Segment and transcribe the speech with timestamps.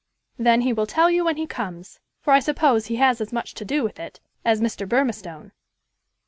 [0.39, 3.53] "Then, he will tell you when he comes; for I suppose he has as much
[3.53, 4.89] to do with it as Mr.
[4.89, 5.51] Burmistone."